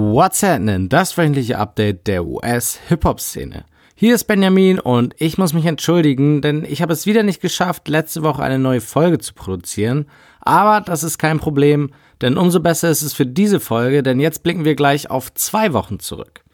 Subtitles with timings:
[0.00, 0.88] What's happening?
[0.88, 3.64] Das wöchentliche Update der US-Hip-Hop-Szene.
[3.96, 7.88] Hier ist Benjamin und ich muss mich entschuldigen, denn ich habe es wieder nicht geschafft,
[7.88, 10.06] letzte Woche eine neue Folge zu produzieren.
[10.40, 11.90] Aber das ist kein Problem,
[12.20, 15.72] denn umso besser ist es für diese Folge, denn jetzt blicken wir gleich auf zwei
[15.72, 16.44] Wochen zurück.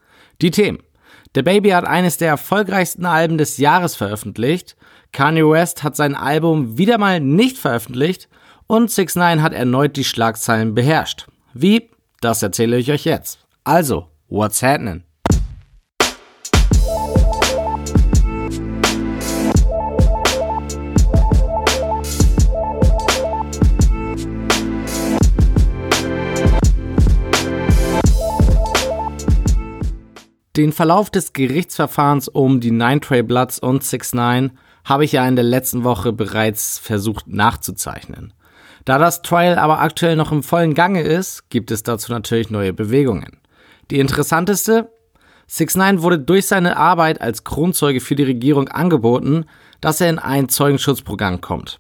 [0.40, 0.78] Die Themen.
[1.34, 4.74] Der Baby hat eines der erfolgreichsten Alben des Jahres veröffentlicht,
[5.12, 8.30] Kanye West hat sein Album wieder mal nicht veröffentlicht
[8.68, 11.26] und 6 9 hat erneut die Schlagzeilen beherrscht.
[11.52, 11.90] Wie?
[12.24, 13.38] Das erzähle ich euch jetzt.
[13.64, 15.02] Also, what's happening?
[30.56, 35.28] Den Verlauf des Gerichtsverfahrens um die Nine Tray Bloods und 6 9 habe ich ja
[35.28, 38.32] in der letzten Woche bereits versucht nachzuzeichnen.
[38.84, 42.72] Da das Trial aber aktuell noch im vollen Gange ist, gibt es dazu natürlich neue
[42.72, 43.40] Bewegungen.
[43.90, 44.90] Die interessanteste?
[45.46, 49.44] 6 9 wurde durch seine Arbeit als Kronzeuge für die Regierung angeboten,
[49.80, 51.78] dass er in ein Zeugenschutzprogramm kommt.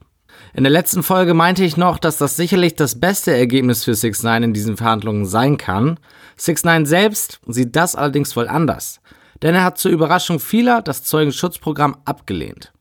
[0.52, 4.22] In der letzten Folge meinte ich noch, dass das sicherlich das beste Ergebnis für 6
[4.22, 5.98] 9 in diesen Verhandlungen sein kann.
[6.36, 9.00] 6 9 selbst sieht das allerdings wohl anders,
[9.42, 12.73] denn er hat zur Überraschung vieler das Zeugenschutzprogramm abgelehnt.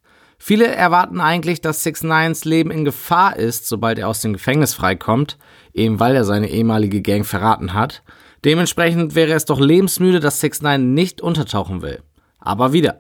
[0.46, 4.74] Viele erwarten eigentlich, dass 6 9s Leben in Gefahr ist, sobald er aus dem Gefängnis
[4.74, 5.38] freikommt,
[5.74, 8.04] eben weil er seine ehemalige Gang verraten hat.
[8.44, 12.04] Dementsprechend wäre es doch lebensmüde, dass 6 9 nicht untertauchen will.
[12.40, 13.00] Aber wieder.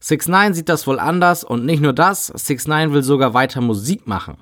[0.00, 3.60] 6 9 sieht das wohl anders und nicht nur das, 6 9 will sogar weiter
[3.60, 4.38] Musik machen.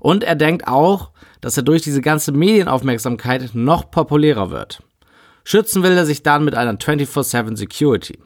[0.00, 4.82] Und er denkt auch, dass er durch diese ganze Medienaufmerksamkeit noch populärer wird.
[5.44, 8.18] Schützen will er sich dann mit einer 24-7 Security.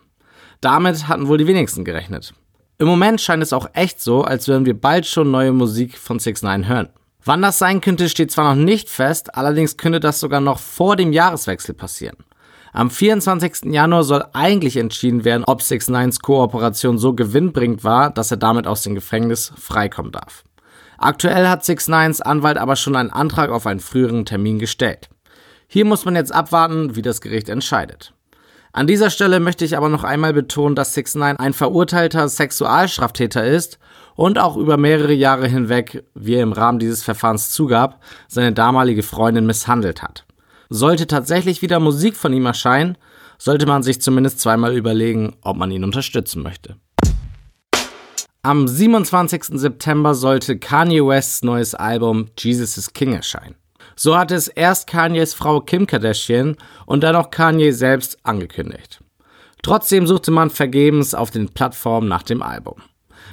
[0.62, 2.32] Damit hatten wohl die wenigsten gerechnet.
[2.81, 6.21] Im Moment scheint es auch echt so, als würden wir bald schon neue Musik von
[6.21, 6.89] 6 9 hören.
[7.25, 10.95] Wann das sein könnte, steht zwar noch nicht fest, allerdings könnte das sogar noch vor
[10.95, 12.19] dem Jahreswechsel passieren.
[12.73, 13.73] Am 24.
[13.73, 18.69] Januar soll eigentlich entschieden werden, ob 6 9s Kooperation so gewinnbringend war, dass er damit
[18.69, 20.44] aus dem Gefängnis freikommen darf.
[20.99, 25.09] Aktuell hat 6 9s Anwalt aber schon einen Antrag auf einen früheren Termin gestellt.
[25.67, 28.12] Hier muss man jetzt abwarten, wie das Gericht entscheidet.
[28.73, 33.45] An dieser Stelle möchte ich aber noch einmal betonen, dass 6 9 ein verurteilter Sexualstraftäter
[33.47, 33.79] ist
[34.15, 39.03] und auch über mehrere Jahre hinweg, wie er im Rahmen dieses Verfahrens zugab, seine damalige
[39.03, 40.27] Freundin misshandelt hat.
[40.69, 42.99] Sollte tatsächlich wieder Musik von ihm erscheinen,
[43.39, 46.77] sollte man sich zumindest zweimal überlegen, ob man ihn unterstützen möchte.
[48.43, 49.45] Am 27.
[49.59, 53.56] September sollte Kanye Wests neues Album Jesus is King erscheinen.
[54.00, 59.03] So hatte es erst Kanyes Frau Kim Kardashian und dann auch Kanye selbst angekündigt.
[59.64, 62.76] Trotzdem suchte man vergebens auf den Plattformen nach dem Album.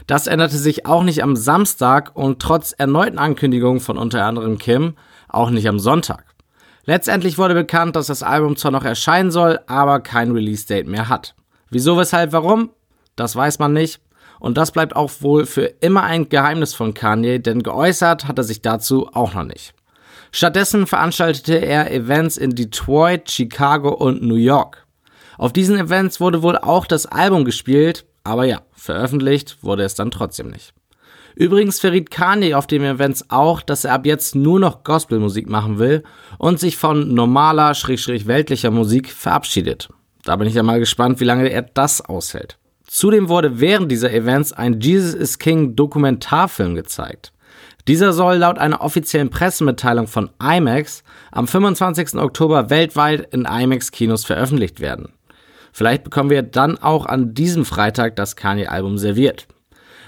[0.08, 4.96] Das änderte sich auch nicht am Samstag und trotz erneuten Ankündigungen von unter anderem Kim
[5.28, 6.26] auch nicht am Sonntag.
[6.86, 11.36] Letztendlich wurde bekannt, dass das Album zwar noch erscheinen soll, aber kein Release-Date mehr hat.
[11.70, 12.72] Wieso, weshalb, warum?
[13.16, 14.02] Das weiß man nicht.
[14.40, 18.44] Und das bleibt auch wohl für immer ein Geheimnis von Kanye, denn geäußert hat er
[18.44, 19.76] sich dazu auch noch nicht.
[20.36, 24.86] Stattdessen veranstaltete er Events in Detroit, Chicago und New York.
[25.38, 30.12] Auf diesen Events wurde wohl auch das Album gespielt, aber ja, veröffentlicht wurde es dann
[30.12, 30.74] trotzdem nicht.
[31.36, 35.80] Übrigens verriet Kanye auf den Events auch, dass er ab jetzt nur noch Gospelmusik machen
[35.80, 36.04] will
[36.38, 39.88] und sich von normaler, schräg, weltlicher Musik verabschiedet.
[40.26, 42.58] Da bin ich ja mal gespannt, wie lange er das aushält.
[42.86, 47.32] Zudem wurde während dieser Events ein Jesus is King Dokumentarfilm gezeigt.
[47.88, 52.16] Dieser soll laut einer offiziellen Pressemitteilung von IMAX am 25.
[52.16, 55.10] Oktober weltweit in IMAX-Kinos veröffentlicht werden.
[55.72, 59.46] Vielleicht bekommen wir dann auch an diesem Freitag das Kanye-Album serviert.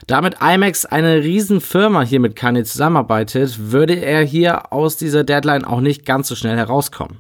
[0.08, 5.82] Damit IMAX eine Riesenfirma hier mit Kanye zusammenarbeitet, würde er hier aus dieser Deadline auch
[5.82, 7.18] nicht ganz so schnell herauskommen.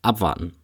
[0.00, 0.54] Abwarten.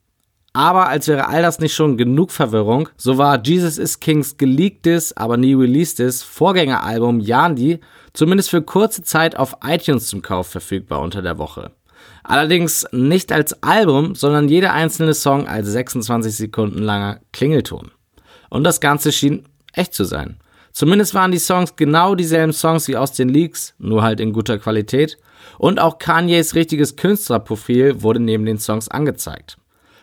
[0.52, 5.16] Aber als wäre all das nicht schon genug Verwirrung, so war Jesus is Kings geleaktes,
[5.16, 7.78] aber nie releasedes Vorgängeralbum Yandi
[8.18, 11.70] zumindest für kurze Zeit auf iTunes zum Kauf verfügbar unter der Woche.
[12.24, 17.92] Allerdings nicht als Album, sondern jeder einzelne Song als 26 Sekunden langer Klingelton.
[18.50, 20.38] Und das Ganze schien echt zu sein.
[20.72, 24.58] Zumindest waren die Songs genau dieselben Songs wie aus den Leaks, nur halt in guter
[24.58, 25.16] Qualität.
[25.56, 29.58] Und auch Kanyes richtiges Künstlerprofil wurde neben den Songs angezeigt.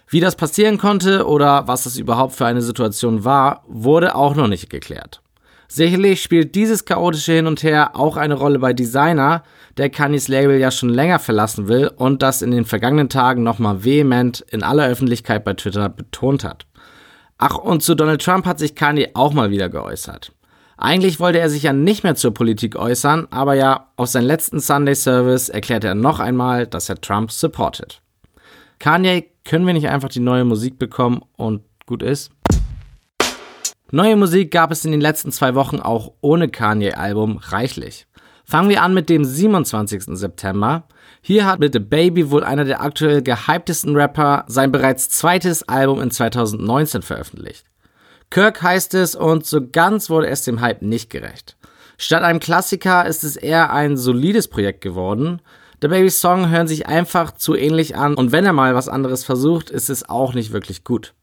[0.07, 4.47] Wie das passieren konnte oder was das überhaupt für eine Situation war, wurde auch noch
[4.47, 5.21] nicht geklärt.
[5.67, 9.43] Sicherlich spielt dieses chaotische Hin und Her auch eine Rolle bei Designer,
[9.77, 13.83] der Kanyes Label ja schon länger verlassen will und das in den vergangenen Tagen nochmal
[13.83, 16.65] vehement in aller Öffentlichkeit bei Twitter betont hat.
[17.37, 20.31] Ach, und zu Donald Trump hat sich Kanye auch mal wieder geäußert.
[20.77, 24.59] Eigentlich wollte er sich ja nicht mehr zur Politik äußern, aber ja, auf seinem letzten
[24.59, 28.01] Sunday Service erklärte er noch einmal, dass er Trump supportet.
[28.79, 32.31] Kanye Können wir nicht einfach die neue Musik bekommen und gut ist?
[33.91, 38.07] Neue Musik gab es in den letzten zwei Wochen auch ohne Kanye-Album reichlich.
[38.43, 40.05] Fangen wir an mit dem 27.
[40.17, 40.87] September.
[41.21, 46.01] Hier hat mit The Baby wohl einer der aktuell gehyptesten Rapper sein bereits zweites Album
[46.01, 47.65] in 2019 veröffentlicht.
[48.31, 51.55] Kirk heißt es und so ganz wurde es dem Hype nicht gerecht.
[51.97, 55.41] Statt einem Klassiker ist es eher ein solides Projekt geworden.
[55.81, 59.23] The Baby's Song hören sich einfach zu ähnlich an und wenn er mal was anderes
[59.23, 61.13] versucht, ist es auch nicht wirklich gut.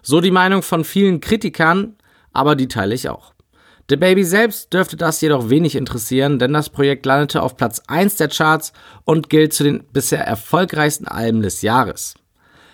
[0.00, 1.96] So die Meinung von vielen Kritikern,
[2.34, 3.32] aber die teile ich auch.
[3.88, 8.16] The Baby selbst dürfte das jedoch wenig interessieren, denn das Projekt landete auf Platz 1
[8.16, 8.72] der Charts
[9.04, 12.14] und gilt zu den bisher erfolgreichsten Alben des Jahres.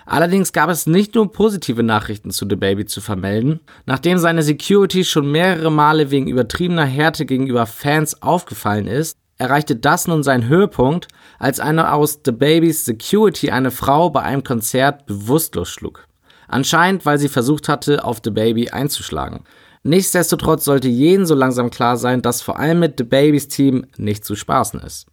[0.06, 3.60] Allerdings gab es nicht nur positive Nachrichten zu The Baby zu vermelden.
[3.86, 10.06] Nachdem seine Security schon mehrere Male wegen übertriebener Härte gegenüber Fans aufgefallen ist, erreichte das
[10.06, 11.08] nun seinen Höhepunkt,
[11.38, 16.06] als einer aus The Babys Security eine Frau bei einem Konzert bewusstlos schlug.
[16.50, 19.44] Anscheinend, weil sie versucht hatte, auf The Baby einzuschlagen.
[19.82, 24.24] Nichtsdestotrotz sollte jeden so langsam klar sein, dass vor allem mit The Babys Team nicht
[24.24, 25.06] zu spaßen ist.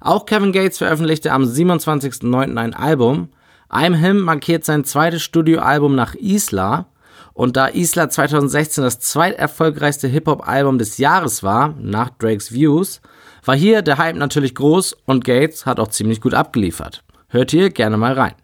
[0.00, 2.56] Auch Kevin Gates veröffentlichte am 27.09.
[2.56, 3.28] ein Album,
[3.70, 6.86] I'm Him markiert sein zweites Studioalbum nach Isla.
[7.32, 13.00] Und da Isla 2016 das zweiterfolgreichste Hip-Hop-Album des Jahres war, nach Drakes Views,
[13.44, 17.04] war hier der Hype natürlich groß und Gates hat auch ziemlich gut abgeliefert.
[17.28, 18.34] Hört hier gerne mal rein.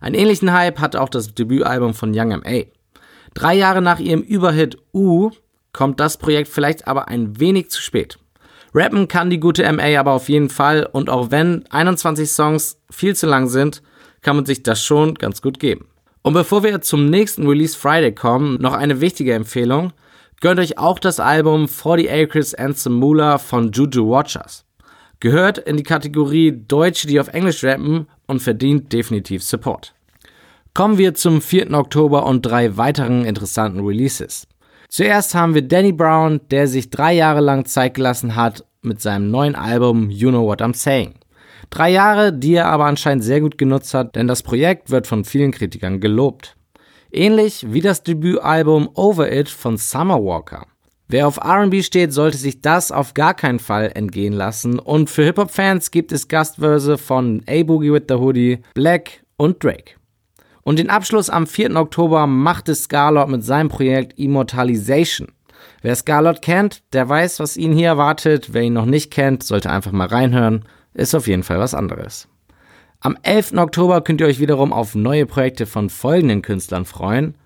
[0.00, 2.64] Einen ähnlichen Hype hat auch das Debütalbum von Young M.A.
[3.34, 5.30] Drei Jahre nach ihrem Überhit U
[5.72, 8.18] kommt das Projekt vielleicht aber ein wenig zu spät.
[8.74, 13.16] Rappen kann die gute MA aber auf jeden Fall und auch wenn 21 Songs viel
[13.16, 13.82] zu lang sind,
[14.22, 15.86] kann man sich das schon ganz gut geben.
[16.22, 19.92] Und bevor wir zum nächsten Release Friday kommen, noch eine wichtige Empfehlung.
[20.40, 24.64] Gönnt euch auch das Album 40 Acres and some Moolah von Juju Watchers.
[25.20, 29.94] Gehört in die Kategorie Deutsche, die auf Englisch rappen und verdient definitiv Support.
[30.74, 31.72] Kommen wir zum 4.
[31.72, 34.46] Oktober und drei weiteren interessanten Releases.
[34.88, 39.30] Zuerst haben wir Danny Brown, der sich drei Jahre lang Zeit gelassen hat mit seinem
[39.30, 41.14] neuen Album You Know What I'm Saying.
[41.70, 45.24] Drei Jahre, die er aber anscheinend sehr gut genutzt hat, denn das Projekt wird von
[45.24, 46.56] vielen Kritikern gelobt.
[47.10, 50.66] Ähnlich wie das Debütalbum Over It von Summer Walker.
[51.08, 54.78] Wer auf RB steht, sollte sich das auf gar keinen Fall entgehen lassen.
[54.78, 59.94] Und für Hip-Hop-Fans gibt es Gastverse von A Boogie with the Hoodie, Black und Drake.
[60.62, 61.74] Und den Abschluss am 4.
[61.76, 65.28] Oktober machte Scarlett mit seinem Projekt Immortalization.
[65.80, 68.52] Wer Scarlett kennt, der weiß, was ihn hier erwartet.
[68.52, 70.64] Wer ihn noch nicht kennt, sollte einfach mal reinhören
[70.98, 72.28] ist auf jeden Fall was anderes.
[73.00, 73.52] Am 11.
[73.56, 77.36] Oktober könnt ihr euch wiederum auf neue Projekte von folgenden Künstlern freuen.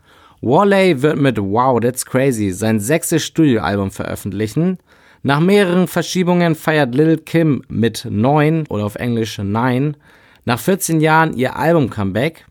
[0.44, 4.78] Wally wird mit Wow, That's Crazy sein sechstes Studioalbum veröffentlichen.
[5.22, 9.96] Nach mehreren Verschiebungen feiert Lil Kim mit 9 oder auf Englisch 9
[10.44, 12.46] nach 14 Jahren ihr Album-Comeback.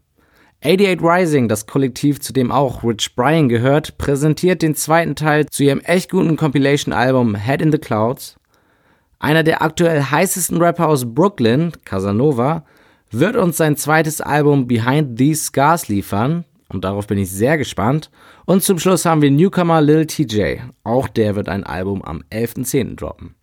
[0.63, 5.63] 88 Rising, das Kollektiv, zu dem auch Rich Brian gehört, präsentiert den zweiten Teil zu
[5.63, 8.37] ihrem echt guten Compilation-Album Head in the Clouds.
[9.19, 12.63] Einer der aktuell heißesten Rapper aus Brooklyn, Casanova,
[13.11, 16.45] wird uns sein zweites Album Behind These Scars liefern.
[16.71, 18.09] Und darauf bin ich sehr gespannt.
[18.45, 20.57] Und zum Schluss haben wir Newcomer Lil TJ.
[20.83, 22.95] Auch der wird ein Album am 11.10.
[22.95, 23.35] droppen.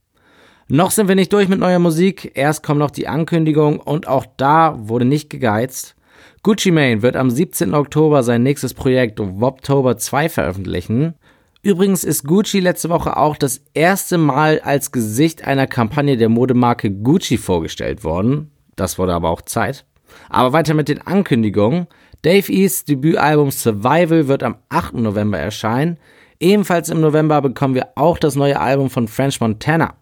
[0.69, 2.33] Noch sind wir nicht durch mit neuer Musik.
[2.35, 5.95] Erst kommt noch die Ankündigung und auch da wurde nicht gegeizt.
[6.43, 7.75] Gucci Mane wird am 17.
[7.75, 11.15] Oktober sein nächstes Projekt Woptober 2 veröffentlichen.
[11.63, 16.91] Übrigens ist Gucci letzte Woche auch das erste Mal als Gesicht einer Kampagne der Modemarke
[16.91, 18.53] Gucci vorgestellt worden.
[18.77, 19.85] Das wurde aber auch Zeit.
[20.29, 21.87] Aber weiter mit den Ankündigungen.
[22.23, 24.95] Dave Easts Debütalbum Survival wird am 8.
[24.95, 25.99] November erscheinen.
[26.41, 29.95] Ebenfalls im November bekommen wir auch das neue Album von French Montana.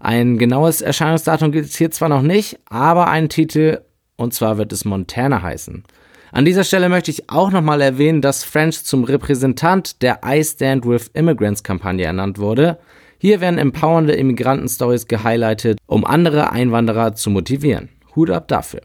[0.00, 3.80] Ein genaues Erscheinungsdatum gibt es hier zwar noch nicht, aber einen Titel,
[4.16, 5.84] und zwar wird es Montana heißen.
[6.30, 10.86] An dieser Stelle möchte ich auch nochmal erwähnen, dass French zum Repräsentant der I Stand
[10.86, 12.78] With Immigrants Kampagne ernannt wurde.
[13.18, 17.88] Hier werden empowernde Immigranten-Stories gehighlightet, um andere Einwanderer zu motivieren.
[18.14, 18.82] Hut ab dafür.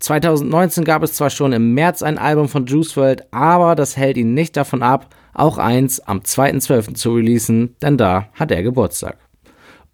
[0.00, 4.16] 2019 gab es zwar schon im März ein Album von Juice WRLD, aber das hält
[4.16, 6.94] ihn nicht davon ab, auch eins am 2.12.
[6.94, 9.18] zu releasen, denn da hat er Geburtstag.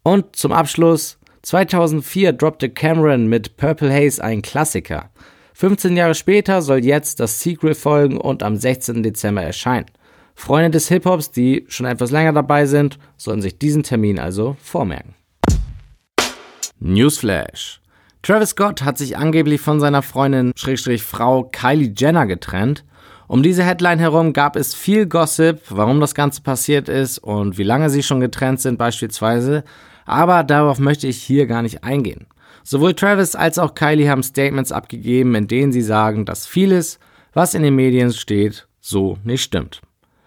[0.03, 5.11] Und zum Abschluss, 2004 droppte Cameron mit Purple Haze ein Klassiker.
[5.55, 9.03] 15 Jahre später soll jetzt das Sequel folgen und am 16.
[9.03, 9.87] Dezember erscheinen.
[10.35, 15.15] Freunde des Hip-Hops, die schon etwas länger dabei sind, sollen sich diesen Termin also vormerken.
[16.81, 17.82] Newsflash.
[18.23, 22.85] Travis Scott hat sich angeblich von seiner Freundin Schrägstrich Frau Kylie Jenner getrennt.
[23.27, 27.65] Um diese Headline herum gab es viel Gossip, warum das Ganze passiert ist und wie
[27.65, 29.65] lange sie schon getrennt sind beispielsweise,
[30.07, 32.29] aber darauf möchte ich hier gar nicht eingehen.
[32.63, 37.01] Sowohl Travis als auch Kylie haben Statements abgegeben, in denen sie sagen, dass vieles,
[37.33, 39.81] was in den Medien steht, so nicht stimmt.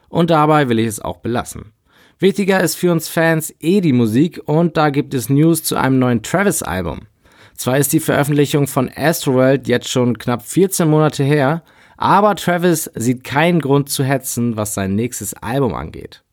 [0.09, 1.71] Und dabei will ich es auch belassen.
[2.19, 5.97] Wichtiger ist für uns Fans eh die Musik und da gibt es News zu einem
[5.97, 7.07] neuen Travis-Album.
[7.55, 11.63] Zwar ist die Veröffentlichung von Astroworld jetzt schon knapp 14 Monate her,
[11.97, 16.23] aber Travis sieht keinen Grund zu hetzen, was sein nächstes Album angeht.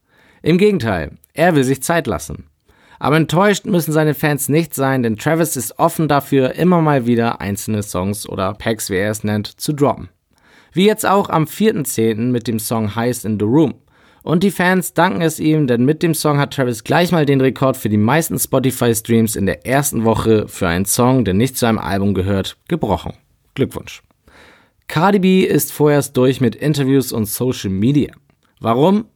[0.42, 2.46] Im Gegenteil, er will sich Zeit lassen.
[2.98, 7.40] Aber enttäuscht müssen seine Fans nicht sein, denn Travis ist offen dafür, immer mal wieder
[7.40, 10.08] einzelne Songs oder Packs, wie er es nennt, zu droppen.
[10.72, 12.30] Wie jetzt auch am 4.10.
[12.30, 13.74] mit dem Song Heist in the Room.
[14.22, 17.40] Und die Fans danken es ihm, denn mit dem Song hat Travis gleich mal den
[17.40, 21.66] Rekord für die meisten Spotify-Streams in der ersten Woche für einen Song, der nicht zu
[21.66, 23.14] einem Album gehört, gebrochen.
[23.54, 24.02] Glückwunsch.
[24.86, 28.12] Cardi B ist vorerst durch mit Interviews und Social Media.
[28.60, 29.06] Warum?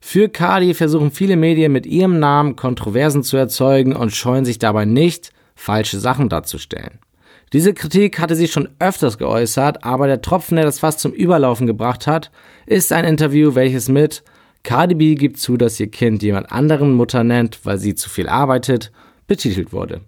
[0.00, 4.84] Für Cardi versuchen viele Medien mit ihrem Namen Kontroversen zu erzeugen und scheuen sich dabei
[4.84, 7.00] nicht, falsche Sachen darzustellen.
[7.52, 11.66] Diese Kritik hatte sie schon öfters geäußert, aber der Tropfen, der das fast zum Überlaufen
[11.66, 12.30] gebracht hat,
[12.66, 14.24] ist ein Interview, welches mit
[14.64, 18.28] Cardi B gibt zu, dass ihr Kind jemand anderen Mutter nennt, weil sie zu viel
[18.28, 18.90] arbeitet,
[19.26, 20.00] betitelt wurde.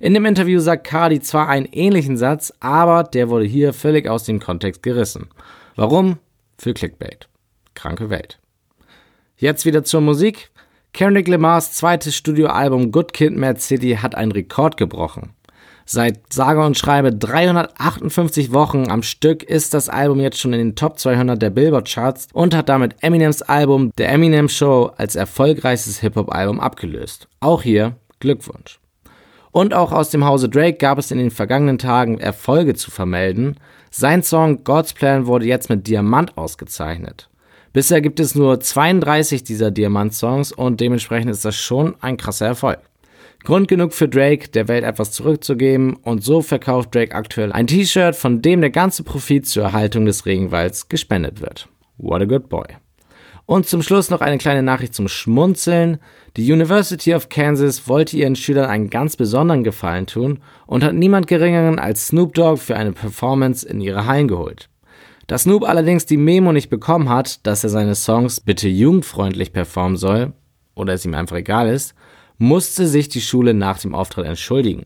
[0.00, 4.24] In dem Interview sagt Cardi zwar einen ähnlichen Satz, aber der wurde hier völlig aus
[4.24, 5.28] dem Kontext gerissen.
[5.76, 6.18] Warum?
[6.58, 7.28] Für Clickbait.
[7.74, 8.40] Kranke Welt.
[9.36, 10.50] Jetzt wieder zur Musik.
[10.92, 15.30] Kendrick Lamars zweites Studioalbum Good Kid, Mad City hat einen Rekord gebrochen.
[15.84, 20.76] Seit sage und schreibe 358 Wochen am Stück ist das Album jetzt schon in den
[20.76, 25.98] Top 200 der Billboard Charts und hat damit Eminems Album The Eminem Show als erfolgreichstes
[26.00, 27.28] Hip-Hop-Album abgelöst.
[27.40, 28.78] Auch hier Glückwunsch.
[29.50, 33.58] Und auch aus dem Hause Drake gab es in den vergangenen Tagen Erfolge zu vermelden.
[33.90, 37.28] Sein Song God's Plan wurde jetzt mit Diamant ausgezeichnet.
[37.74, 42.78] Bisher gibt es nur 32 dieser Diamant-Songs und dementsprechend ist das schon ein krasser Erfolg.
[43.44, 48.14] Grund genug für Drake, der Welt etwas zurückzugeben und so verkauft Drake aktuell ein T-Shirt,
[48.14, 51.68] von dem der ganze Profit zur Erhaltung des Regenwalds gespendet wird.
[51.98, 52.66] What a good boy.
[53.44, 55.98] Und zum Schluss noch eine kleine Nachricht zum Schmunzeln.
[56.36, 61.26] Die University of Kansas wollte ihren Schülern einen ganz besonderen Gefallen tun und hat niemand
[61.26, 64.68] geringeren als Snoop Dogg für eine Performance in ihre Hallen geholt.
[65.26, 69.96] Da Snoop allerdings die Memo nicht bekommen hat, dass er seine Songs bitte jugendfreundlich performen
[69.96, 70.32] soll,
[70.74, 71.94] oder es ihm einfach egal ist,
[72.38, 74.84] musste sich die Schule nach dem Auftritt entschuldigen.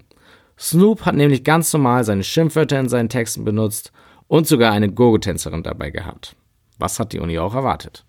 [0.59, 3.93] Snoop hat nämlich ganz normal seine Schimpfwörter in seinen Texten benutzt
[4.26, 6.35] und sogar eine Gogo-Tänzerin dabei gehabt.
[6.79, 8.05] Was hat die Uni auch erwartet?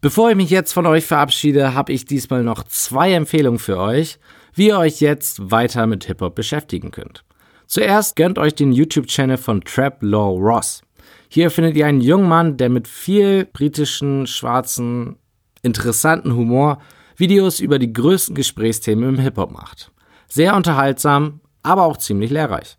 [0.00, 4.18] Bevor ich mich jetzt von euch verabschiede, habe ich diesmal noch zwei Empfehlungen für euch,
[4.52, 7.24] wie ihr euch jetzt weiter mit Hip-Hop beschäftigen könnt.
[7.66, 10.82] Zuerst gönnt euch den YouTube-Channel von Trap Law Ross.
[11.28, 15.16] Hier findet ihr einen jungen Mann, der mit viel britischen, schwarzen,
[15.62, 16.78] interessanten Humor
[17.16, 19.92] Videos über die größten Gesprächsthemen im Hip-Hop macht.
[20.28, 22.76] Sehr unterhaltsam, aber auch ziemlich lehrreich.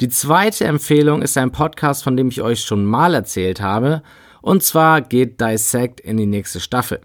[0.00, 4.02] Die zweite Empfehlung ist ein Podcast, von dem ich euch schon mal erzählt habe,
[4.40, 7.00] und zwar geht Dissect in die nächste Staffel.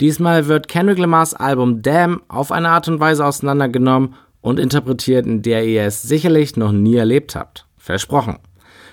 [0.00, 5.42] Diesmal wird Kendrick Lamars Album Damn auf eine Art und Weise auseinandergenommen und interpretiert, in
[5.42, 7.66] der ihr es sicherlich noch nie erlebt habt.
[7.78, 8.38] Versprochen.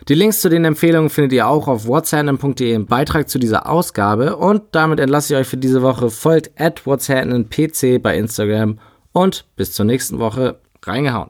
[0.09, 4.37] Die Links zu den Empfehlungen findet ihr auch auf whatsapp.de im Beitrag zu dieser Ausgabe
[4.37, 6.09] und damit entlasse ich euch für diese Woche.
[6.09, 8.79] Folgt at whatsappnpc bei Instagram
[9.11, 10.59] und bis zur nächsten Woche.
[10.81, 11.29] Reingehauen.